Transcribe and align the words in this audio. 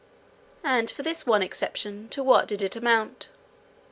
And 0.63 0.89
for 0.89 1.03
this 1.03 1.27
one 1.27 1.43
exception, 1.43 2.09
to 2.09 2.23
what 2.23 2.47
did 2.47 2.63
it 2.63 2.75
amount? 2.75 3.29